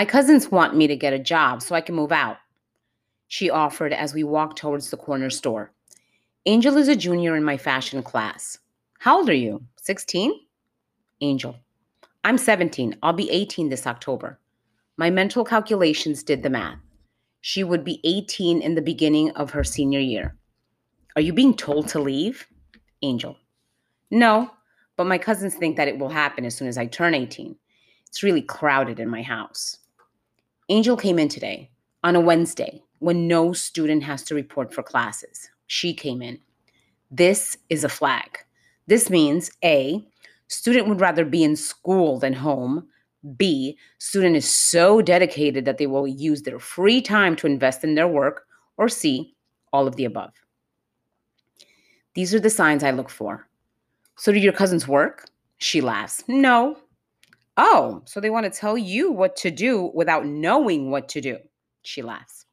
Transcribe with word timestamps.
My 0.00 0.06
cousins 0.06 0.50
want 0.50 0.74
me 0.74 0.86
to 0.86 0.96
get 0.96 1.12
a 1.12 1.18
job 1.18 1.60
so 1.60 1.74
I 1.74 1.82
can 1.82 1.94
move 1.94 2.10
out, 2.10 2.38
she 3.28 3.50
offered 3.50 3.92
as 3.92 4.14
we 4.14 4.24
walked 4.24 4.56
towards 4.56 4.88
the 4.88 4.96
corner 4.96 5.28
store. 5.28 5.72
Angel 6.46 6.78
is 6.78 6.88
a 6.88 6.96
junior 6.96 7.36
in 7.36 7.44
my 7.44 7.58
fashion 7.58 8.02
class. 8.02 8.56
How 8.98 9.18
old 9.18 9.28
are 9.28 9.34
you? 9.34 9.62
16? 9.76 10.32
Angel. 11.20 11.54
I'm 12.24 12.38
17. 12.38 12.96
I'll 13.02 13.12
be 13.12 13.28
18 13.30 13.68
this 13.68 13.86
October. 13.86 14.40
My 14.96 15.10
mental 15.10 15.44
calculations 15.44 16.22
did 16.22 16.42
the 16.42 16.48
math. 16.48 16.78
She 17.42 17.62
would 17.62 17.84
be 17.84 18.00
18 18.02 18.62
in 18.62 18.76
the 18.76 18.80
beginning 18.80 19.32
of 19.32 19.50
her 19.50 19.64
senior 19.64 20.00
year. 20.00 20.34
Are 21.14 21.20
you 21.20 21.34
being 21.34 21.52
told 21.52 21.88
to 21.88 22.00
leave? 22.00 22.46
Angel. 23.02 23.36
No, 24.10 24.50
but 24.96 25.04
my 25.04 25.18
cousins 25.18 25.56
think 25.56 25.76
that 25.76 25.88
it 25.88 25.98
will 25.98 26.08
happen 26.08 26.46
as 26.46 26.54
soon 26.54 26.68
as 26.68 26.78
I 26.78 26.86
turn 26.86 27.12
18. 27.12 27.54
It's 28.06 28.22
really 28.22 28.40
crowded 28.40 28.98
in 28.98 29.10
my 29.10 29.20
house. 29.20 29.76
Angel 30.70 30.96
came 30.96 31.18
in 31.18 31.28
today 31.28 31.68
on 32.04 32.14
a 32.14 32.20
Wednesday 32.20 32.80
when 33.00 33.26
no 33.26 33.52
student 33.52 34.04
has 34.04 34.22
to 34.22 34.36
report 34.36 34.72
for 34.72 34.84
classes. 34.84 35.50
She 35.66 35.92
came 35.92 36.22
in. 36.22 36.38
This 37.10 37.56
is 37.70 37.82
a 37.82 37.88
flag. 37.88 38.38
This 38.86 39.10
means 39.10 39.50
A, 39.64 40.06
student 40.46 40.86
would 40.86 41.00
rather 41.00 41.24
be 41.24 41.42
in 41.42 41.56
school 41.56 42.20
than 42.20 42.32
home. 42.32 42.86
B, 43.36 43.76
student 43.98 44.36
is 44.36 44.48
so 44.48 45.02
dedicated 45.02 45.64
that 45.64 45.78
they 45.78 45.88
will 45.88 46.06
use 46.06 46.42
their 46.42 46.60
free 46.60 47.02
time 47.02 47.34
to 47.36 47.48
invest 47.48 47.82
in 47.82 47.96
their 47.96 48.08
work. 48.08 48.46
Or 48.76 48.88
C, 48.88 49.34
all 49.72 49.88
of 49.88 49.96
the 49.96 50.04
above. 50.04 50.32
These 52.14 52.32
are 52.32 52.40
the 52.40 52.48
signs 52.48 52.84
I 52.84 52.92
look 52.92 53.10
for. 53.10 53.48
So, 54.16 54.30
did 54.30 54.44
your 54.44 54.52
cousins 54.52 54.86
work? 54.86 55.28
She 55.58 55.80
laughs. 55.80 56.22
No. 56.28 56.78
Oh, 57.62 58.00
so 58.06 58.20
they 58.20 58.30
want 58.30 58.50
to 58.50 58.58
tell 58.58 58.78
you 58.78 59.12
what 59.12 59.36
to 59.36 59.50
do 59.50 59.90
without 59.92 60.24
knowing 60.24 60.90
what 60.90 61.10
to 61.10 61.20
do. 61.20 61.36
She 61.82 62.00
laughs. 62.00 62.46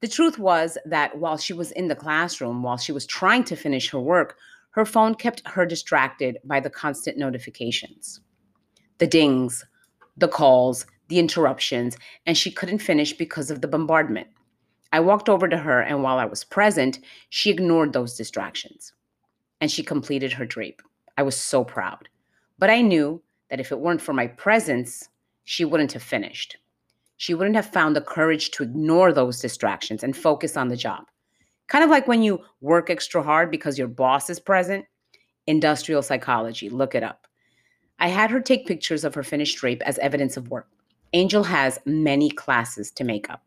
The 0.00 0.08
truth 0.08 0.38
was 0.38 0.78
that 0.86 1.18
while 1.18 1.36
she 1.36 1.52
was 1.52 1.72
in 1.72 1.88
the 1.88 1.94
classroom, 1.94 2.62
while 2.62 2.78
she 2.78 2.90
was 2.90 3.04
trying 3.04 3.44
to 3.44 3.54
finish 3.54 3.90
her 3.90 4.00
work, 4.00 4.38
her 4.70 4.86
phone 4.86 5.14
kept 5.14 5.46
her 5.46 5.66
distracted 5.66 6.38
by 6.42 6.58
the 6.58 6.70
constant 6.70 7.18
notifications, 7.18 8.22
the 8.96 9.06
dings, 9.06 9.62
the 10.16 10.28
calls, 10.28 10.86
the 11.08 11.18
interruptions, 11.18 11.98
and 12.24 12.38
she 12.38 12.50
couldn't 12.50 12.78
finish 12.78 13.12
because 13.12 13.50
of 13.50 13.60
the 13.60 13.68
bombardment. 13.68 14.28
I 14.90 15.00
walked 15.00 15.28
over 15.28 15.48
to 15.48 15.58
her, 15.58 15.82
and 15.82 16.02
while 16.02 16.16
I 16.16 16.24
was 16.24 16.44
present, 16.44 16.98
she 17.28 17.50
ignored 17.50 17.92
those 17.92 18.16
distractions 18.16 18.94
and 19.60 19.70
she 19.70 19.82
completed 19.82 20.32
her 20.32 20.46
drape. 20.46 20.80
I 21.18 21.24
was 21.24 21.36
so 21.36 21.62
proud. 21.62 22.08
But 22.58 22.70
I 22.70 22.80
knew 22.80 23.22
that 23.50 23.60
if 23.60 23.72
it 23.72 23.80
weren't 23.80 24.00
for 24.00 24.12
my 24.12 24.26
presence, 24.26 25.08
she 25.44 25.64
wouldn't 25.64 25.92
have 25.92 26.02
finished. 26.02 26.56
She 27.16 27.34
wouldn't 27.34 27.56
have 27.56 27.66
found 27.66 27.94
the 27.94 28.00
courage 28.00 28.50
to 28.52 28.62
ignore 28.62 29.12
those 29.12 29.40
distractions 29.40 30.02
and 30.02 30.16
focus 30.16 30.56
on 30.56 30.68
the 30.68 30.76
job. 30.76 31.04
Kind 31.68 31.84
of 31.84 31.90
like 31.90 32.06
when 32.06 32.22
you 32.22 32.40
work 32.60 32.90
extra 32.90 33.22
hard 33.22 33.50
because 33.50 33.78
your 33.78 33.88
boss 33.88 34.28
is 34.28 34.40
present. 34.40 34.84
Industrial 35.46 36.02
psychology, 36.02 36.68
look 36.68 36.94
it 36.94 37.02
up. 37.02 37.26
I 37.98 38.08
had 38.08 38.30
her 38.30 38.40
take 38.40 38.66
pictures 38.66 39.04
of 39.04 39.14
her 39.14 39.22
finished 39.22 39.58
drape 39.58 39.82
as 39.82 39.98
evidence 39.98 40.36
of 40.36 40.50
work. 40.50 40.68
Angel 41.12 41.44
has 41.44 41.78
many 41.86 42.30
classes 42.30 42.90
to 42.92 43.04
make 43.04 43.30
up. 43.30 43.42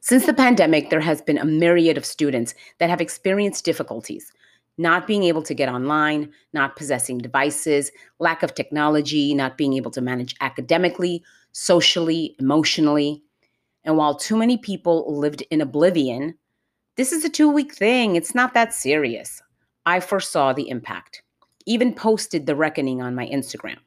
Since 0.00 0.26
the 0.26 0.32
pandemic, 0.32 0.88
there 0.88 1.00
has 1.00 1.20
been 1.20 1.38
a 1.38 1.44
myriad 1.44 1.98
of 1.98 2.06
students 2.06 2.54
that 2.78 2.88
have 2.88 3.00
experienced 3.00 3.64
difficulties, 3.64 4.32
not 4.78 5.06
being 5.06 5.24
able 5.24 5.42
to 5.42 5.54
get 5.54 5.68
online, 5.68 6.32
not 6.52 6.76
possessing 6.76 7.18
devices, 7.18 7.90
lack 8.18 8.42
of 8.42 8.54
technology, 8.54 9.34
not 9.34 9.58
being 9.58 9.74
able 9.74 9.90
to 9.90 10.00
manage 10.00 10.34
academically, 10.40 11.22
socially, 11.52 12.34
emotionally. 12.38 13.22
And 13.84 13.96
while 13.96 14.14
too 14.14 14.36
many 14.36 14.56
people 14.56 15.18
lived 15.18 15.42
in 15.50 15.60
oblivion, 15.60 16.34
this 16.96 17.12
is 17.12 17.24
a 17.24 17.30
two 17.30 17.50
week 17.50 17.74
thing. 17.74 18.16
It's 18.16 18.34
not 18.34 18.54
that 18.54 18.74
serious. 18.74 19.42
I 19.86 20.00
foresaw 20.00 20.52
the 20.52 20.68
impact, 20.68 21.22
even 21.66 21.94
posted 21.94 22.46
the 22.46 22.56
reckoning 22.56 23.00
on 23.00 23.14
my 23.14 23.26
Instagram, 23.26 23.78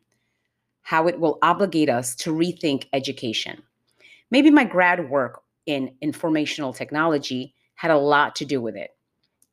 how 0.82 1.08
it 1.08 1.20
will 1.20 1.38
obligate 1.42 1.90
us 1.90 2.16
to 2.16 2.34
rethink 2.34 2.86
education. 2.94 3.62
Maybe 4.32 4.50
my 4.50 4.64
grad 4.64 5.10
work 5.10 5.44
in 5.66 5.96
informational 6.02 6.74
technology 6.74 7.54
had 7.76 7.92
a 7.92 7.98
lot 7.98 8.36
to 8.38 8.46
do 8.46 8.60
with 8.62 8.76
it. 8.76 8.93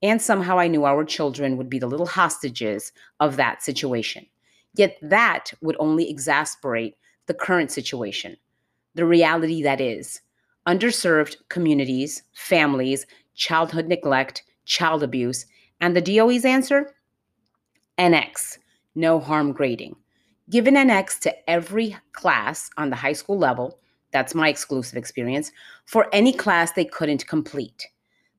And 0.02 0.20
somehow 0.20 0.58
I 0.58 0.68
knew 0.68 0.84
our 0.84 1.04
children 1.04 1.56
would 1.56 1.68
be 1.68 1.78
the 1.78 1.86
little 1.86 2.06
hostages 2.06 2.92
of 3.20 3.36
that 3.36 3.62
situation. 3.62 4.26
Yet 4.74 4.96
that 5.02 5.52
would 5.60 5.76
only 5.78 6.08
exasperate 6.08 6.96
the 7.26 7.34
current 7.34 7.70
situation, 7.70 8.36
the 8.94 9.04
reality 9.04 9.62
that 9.62 9.80
is 9.80 10.20
underserved 10.66 11.36
communities, 11.48 12.22
families, 12.32 13.06
childhood 13.34 13.86
neglect, 13.86 14.42
child 14.64 15.02
abuse, 15.02 15.46
and 15.80 15.96
the 15.96 16.02
DOE's 16.02 16.44
answer? 16.44 16.94
NX, 17.98 18.58
no 18.94 19.18
harm 19.18 19.52
grading. 19.52 19.96
Given 20.48 20.74
NX 20.74 21.20
to 21.20 21.50
every 21.50 21.96
class 22.12 22.70
on 22.76 22.90
the 22.90 22.96
high 22.96 23.12
school 23.12 23.38
level, 23.38 23.78
that's 24.12 24.34
my 24.34 24.48
exclusive 24.48 24.96
experience, 24.96 25.52
for 25.86 26.08
any 26.12 26.32
class 26.32 26.72
they 26.72 26.84
couldn't 26.84 27.26
complete. 27.26 27.86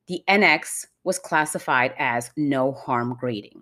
The 0.07 0.23
NX 0.28 0.88
was 1.03 1.19
classified 1.19 1.94
as 1.97 2.31
no 2.38 2.72
harm 2.72 3.16
grading. 3.19 3.62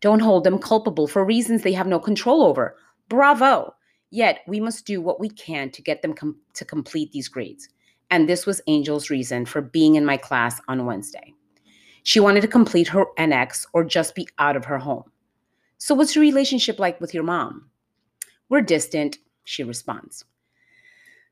Don't 0.00 0.20
hold 0.20 0.44
them 0.44 0.58
culpable 0.58 1.08
for 1.08 1.24
reasons 1.24 1.62
they 1.62 1.72
have 1.72 1.86
no 1.86 1.98
control 1.98 2.42
over. 2.42 2.76
Bravo! 3.08 3.74
Yet 4.10 4.40
we 4.46 4.60
must 4.60 4.86
do 4.86 5.00
what 5.00 5.20
we 5.20 5.28
can 5.28 5.70
to 5.70 5.82
get 5.82 6.02
them 6.02 6.14
com- 6.14 6.40
to 6.54 6.64
complete 6.64 7.12
these 7.12 7.28
grades. 7.28 7.68
And 8.10 8.28
this 8.28 8.46
was 8.46 8.62
Angel's 8.66 9.10
reason 9.10 9.44
for 9.44 9.60
being 9.60 9.96
in 9.96 10.04
my 10.04 10.16
class 10.16 10.60
on 10.68 10.86
Wednesday. 10.86 11.34
She 12.04 12.20
wanted 12.20 12.40
to 12.40 12.48
complete 12.48 12.88
her 12.88 13.06
NX 13.18 13.66
or 13.74 13.84
just 13.84 14.14
be 14.14 14.28
out 14.38 14.56
of 14.56 14.64
her 14.64 14.78
home. 14.78 15.04
So, 15.76 15.94
what's 15.94 16.14
your 16.14 16.22
relationship 16.22 16.78
like 16.78 17.00
with 17.00 17.12
your 17.12 17.22
mom? 17.22 17.68
We're 18.48 18.62
distant, 18.62 19.18
she 19.44 19.62
responds. 19.62 20.24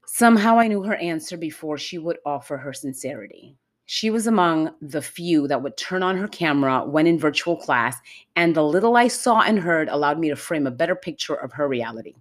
Somehow 0.06 0.58
I 0.58 0.68
knew 0.68 0.82
her 0.82 0.96
answer 0.96 1.36
before 1.36 1.78
she 1.78 1.98
would 1.98 2.18
offer 2.26 2.58
her 2.58 2.72
sincerity. 2.72 3.56
She 3.88 4.10
was 4.10 4.26
among 4.26 4.72
the 4.82 5.00
few 5.00 5.46
that 5.46 5.62
would 5.62 5.76
turn 5.76 6.02
on 6.02 6.16
her 6.16 6.26
camera 6.26 6.84
when 6.84 7.06
in 7.06 7.20
virtual 7.20 7.56
class, 7.56 7.96
and 8.34 8.54
the 8.54 8.64
little 8.64 8.96
I 8.96 9.06
saw 9.06 9.42
and 9.42 9.60
heard 9.60 9.88
allowed 9.88 10.18
me 10.18 10.28
to 10.28 10.36
frame 10.36 10.66
a 10.66 10.72
better 10.72 10.96
picture 10.96 11.34
of 11.36 11.52
her 11.52 11.68
reality. 11.68 12.14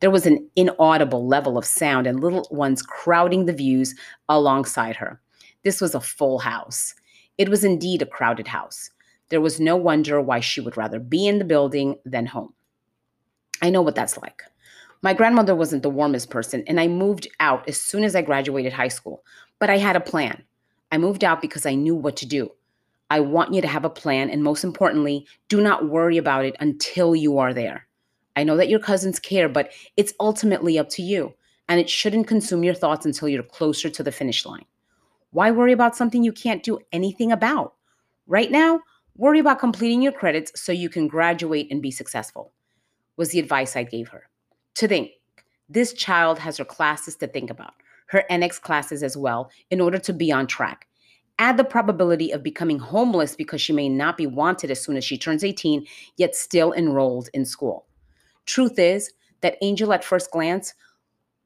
There 0.00 0.10
was 0.10 0.26
an 0.26 0.50
inaudible 0.56 1.26
level 1.26 1.56
of 1.56 1.64
sound 1.64 2.08
and 2.08 2.18
little 2.18 2.48
ones 2.50 2.82
crowding 2.82 3.46
the 3.46 3.52
views 3.52 3.94
alongside 4.28 4.96
her. 4.96 5.20
This 5.62 5.80
was 5.80 5.94
a 5.94 6.00
full 6.00 6.40
house. 6.40 6.94
It 7.38 7.48
was 7.48 7.62
indeed 7.62 8.02
a 8.02 8.06
crowded 8.06 8.48
house. 8.48 8.90
There 9.28 9.40
was 9.40 9.60
no 9.60 9.76
wonder 9.76 10.20
why 10.20 10.40
she 10.40 10.60
would 10.60 10.76
rather 10.76 10.98
be 10.98 11.28
in 11.28 11.38
the 11.38 11.44
building 11.44 11.94
than 12.04 12.26
home. 12.26 12.52
I 13.62 13.70
know 13.70 13.82
what 13.82 13.94
that's 13.94 14.18
like. 14.18 14.42
My 15.00 15.14
grandmother 15.14 15.54
wasn't 15.54 15.84
the 15.84 15.90
warmest 15.90 16.28
person, 16.28 16.64
and 16.66 16.80
I 16.80 16.88
moved 16.88 17.28
out 17.38 17.68
as 17.68 17.80
soon 17.80 18.02
as 18.02 18.16
I 18.16 18.22
graduated 18.22 18.72
high 18.72 18.88
school. 18.88 19.24
But 19.60 19.70
I 19.70 19.78
had 19.78 19.94
a 19.94 20.00
plan. 20.00 20.42
I 20.94 20.98
moved 20.98 21.24
out 21.24 21.42
because 21.42 21.66
I 21.66 21.74
knew 21.74 21.96
what 21.96 22.14
to 22.18 22.26
do. 22.26 22.52
I 23.10 23.18
want 23.18 23.52
you 23.52 23.60
to 23.60 23.66
have 23.66 23.84
a 23.84 23.90
plan, 23.90 24.30
and 24.30 24.44
most 24.44 24.62
importantly, 24.62 25.26
do 25.48 25.60
not 25.60 25.88
worry 25.88 26.18
about 26.18 26.44
it 26.44 26.54
until 26.60 27.16
you 27.16 27.36
are 27.38 27.52
there. 27.52 27.88
I 28.36 28.44
know 28.44 28.56
that 28.56 28.68
your 28.68 28.78
cousins 28.78 29.18
care, 29.18 29.48
but 29.48 29.72
it's 29.96 30.14
ultimately 30.20 30.78
up 30.78 30.88
to 30.90 31.02
you, 31.02 31.34
and 31.68 31.80
it 31.80 31.90
shouldn't 31.90 32.28
consume 32.28 32.62
your 32.62 32.74
thoughts 32.74 33.04
until 33.04 33.28
you're 33.28 33.42
closer 33.42 33.90
to 33.90 34.04
the 34.04 34.12
finish 34.12 34.46
line. 34.46 34.66
Why 35.32 35.50
worry 35.50 35.72
about 35.72 35.96
something 35.96 36.22
you 36.22 36.32
can't 36.32 36.62
do 36.62 36.78
anything 36.92 37.32
about? 37.32 37.74
Right 38.28 38.52
now, 38.52 38.80
worry 39.16 39.40
about 39.40 39.58
completing 39.58 40.00
your 40.00 40.12
credits 40.12 40.60
so 40.62 40.70
you 40.70 40.88
can 40.88 41.08
graduate 41.08 41.66
and 41.72 41.82
be 41.82 41.90
successful, 41.90 42.52
was 43.16 43.30
the 43.30 43.40
advice 43.40 43.74
I 43.74 43.82
gave 43.82 44.10
her. 44.10 44.28
To 44.76 44.86
think, 44.86 45.10
this 45.68 45.92
child 45.92 46.38
has 46.38 46.58
her 46.58 46.64
classes 46.64 47.16
to 47.16 47.26
think 47.26 47.50
about, 47.50 47.74
her 48.06 48.24
NX 48.30 48.60
classes 48.60 49.02
as 49.02 49.16
well, 49.16 49.50
in 49.70 49.80
order 49.80 49.98
to 49.98 50.12
be 50.12 50.30
on 50.30 50.46
track. 50.46 50.86
Add 51.38 51.56
the 51.56 51.64
probability 51.64 52.30
of 52.30 52.42
becoming 52.42 52.78
homeless 52.78 53.34
because 53.34 53.60
she 53.60 53.72
may 53.72 53.88
not 53.88 54.16
be 54.16 54.26
wanted 54.26 54.70
as 54.70 54.82
soon 54.82 54.96
as 54.96 55.04
she 55.04 55.18
turns 55.18 55.42
18, 55.42 55.84
yet 56.16 56.34
still 56.36 56.72
enrolled 56.72 57.28
in 57.34 57.44
school. 57.44 57.86
Truth 58.46 58.78
is 58.78 59.12
that 59.40 59.56
Angel 59.62 59.92
at 59.92 60.04
first 60.04 60.30
glance 60.30 60.74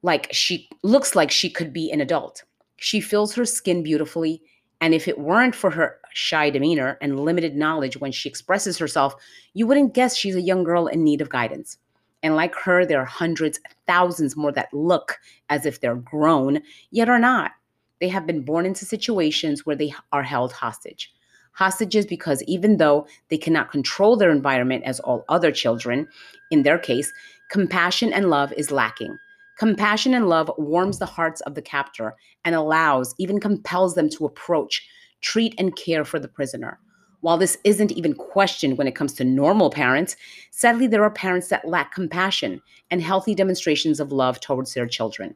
like 0.03 0.29
she 0.33 0.69
looks 0.83 1.17
like 1.17 1.31
she 1.31 1.51
could 1.51 1.73
be 1.73 1.91
an 1.91 2.01
adult. 2.01 2.45
She 2.77 3.01
fills 3.01 3.35
her 3.35 3.45
skin 3.45 3.83
beautifully, 3.83 4.43
and 4.81 4.95
if 4.95 5.09
it 5.09 5.19
weren't 5.19 5.55
for 5.55 5.71
her 5.71 5.99
shy 6.13 6.51
demeanor 6.51 6.99
and 7.01 7.21
limited 7.21 7.57
knowledge 7.57 7.97
when 7.97 8.13
she 8.13 8.29
expresses 8.29 8.79
herself, 8.79 9.15
you 9.55 9.67
wouldn't 9.67 9.95
guess 9.95 10.17
she's 10.17 10.37
a 10.37 10.41
young 10.41 10.63
girl 10.63 10.87
in 10.87 11.03
need 11.03 11.21
of 11.21 11.31
guidance. 11.31 11.79
And 12.23 12.35
like 12.35 12.55
her, 12.57 12.85
there 12.85 13.01
are 13.01 13.07
hundreds, 13.07 13.61
thousands 13.87 14.37
more 14.37 14.53
that 14.53 14.73
look 14.73 15.19
as 15.51 15.67
if 15.67 15.81
they're 15.81 15.97
grown, 15.97 16.61
yet 16.91 17.09
are 17.09 17.19
not. 17.19 17.53
They 18.01 18.09
have 18.09 18.27
been 18.27 18.45
born 18.45 18.67
into 18.67 18.85
situations 18.85 19.65
where 19.65 19.77
they 19.77 19.95
are 20.13 20.23
held 20.23 20.53
hostage 20.53 21.13
hostages 21.59 22.07
because 22.07 22.41
even 22.45 22.77
though 22.77 23.05
they 23.31 23.37
cannot 23.37 23.71
control 23.71 24.17
their 24.17 24.31
environment 24.31 24.85
as 24.85 25.01
all 25.01 25.25
other 25.29 25.51
children, 25.51 26.07
in 26.53 26.63
their 26.63 26.79
case, 26.79 27.13
compassion 27.51 28.13
and 28.13 28.31
love 28.31 28.53
is 28.53 28.71
lacking. 28.71 29.19
Compassion 29.59 30.15
and 30.15 30.29
love 30.29 30.49
warms 30.57 31.01
the 31.01 31.07
hearts 31.07 31.41
of 31.41 31.57
the 31.57 31.63
captor 31.63 32.15
and 32.45 32.55
allows, 32.55 33.13
even 33.19 33.41
compels 33.41 33.97
them 33.97 34.09
to 34.09 34.25
approach, 34.25 34.89
treat, 35.21 35.53
and 35.59 35.75
care 35.75 36.05
for 36.05 36.21
the 36.21 36.29
prisoner. 36.29 36.79
While 37.21 37.39
this 37.39 37.59
isn't 37.65 37.93
even 37.93 38.15
questioned 38.15 38.79
when 38.79 38.87
it 38.87 38.95
comes 38.95 39.13
to 39.15 39.25
normal 39.25 39.71
parents, 39.71 40.17
sadly, 40.51 40.87
there 40.87 41.03
are 41.03 41.11
parents 41.11 41.49
that 41.49 41.67
lack 41.67 41.93
compassion 41.93 42.63
and 42.91 43.03
healthy 43.03 43.35
demonstrations 43.35 43.99
of 43.99 44.13
love 44.13 44.41
towards 44.41 44.75
their 44.75 44.87
children. 44.87 45.35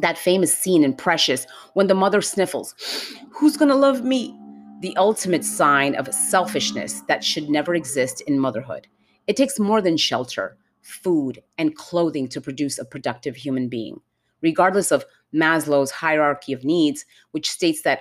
That 0.00 0.18
famous 0.18 0.56
scene 0.56 0.84
in 0.84 0.94
Precious 0.94 1.46
when 1.74 1.86
the 1.86 1.94
mother 1.94 2.20
sniffles, 2.20 2.74
Who's 3.30 3.56
gonna 3.56 3.76
love 3.76 4.04
me? 4.04 4.36
The 4.80 4.96
ultimate 4.96 5.44
sign 5.44 5.94
of 5.94 6.12
selfishness 6.12 7.02
that 7.02 7.24
should 7.24 7.48
never 7.48 7.74
exist 7.74 8.20
in 8.22 8.38
motherhood. 8.38 8.86
It 9.26 9.36
takes 9.36 9.58
more 9.58 9.80
than 9.80 9.96
shelter, 9.96 10.56
food, 10.82 11.42
and 11.58 11.76
clothing 11.76 12.28
to 12.28 12.40
produce 12.40 12.78
a 12.78 12.84
productive 12.84 13.36
human 13.36 13.68
being. 13.68 14.00
Regardless 14.40 14.90
of 14.90 15.04
Maslow's 15.34 15.90
hierarchy 15.90 16.52
of 16.52 16.64
needs, 16.64 17.04
which 17.32 17.50
states 17.50 17.82
that 17.82 18.00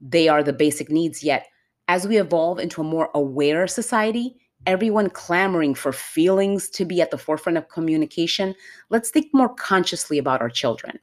they 0.00 0.28
are 0.28 0.42
the 0.42 0.52
basic 0.52 0.90
needs, 0.90 1.22
yet, 1.22 1.46
as 1.88 2.06
we 2.06 2.18
evolve 2.18 2.58
into 2.58 2.82
a 2.82 2.84
more 2.84 3.10
aware 3.14 3.66
society, 3.66 4.36
everyone 4.66 5.08
clamoring 5.08 5.74
for 5.74 5.92
feelings 5.92 6.68
to 6.68 6.84
be 6.84 7.00
at 7.00 7.10
the 7.10 7.18
forefront 7.18 7.56
of 7.56 7.68
communication, 7.70 8.54
let's 8.90 9.10
think 9.10 9.28
more 9.32 9.48
consciously 9.54 10.18
about 10.18 10.42
our 10.42 10.50
children. 10.50 10.98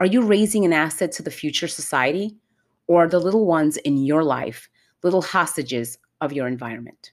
Are 0.00 0.06
you 0.06 0.22
raising 0.22 0.64
an 0.64 0.72
asset 0.72 1.12
to 1.12 1.22
the 1.22 1.30
future 1.30 1.68
society? 1.68 2.36
Or 2.88 3.04
are 3.04 3.08
the 3.08 3.20
little 3.20 3.46
ones 3.46 3.78
in 3.78 4.04
your 4.04 4.24
life 4.24 4.68
little 5.02 5.22
hostages 5.22 5.98
of 6.20 6.32
your 6.32 6.46
environment? 6.46 7.12